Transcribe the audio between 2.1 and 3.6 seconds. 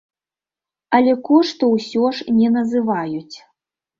ж не называюць.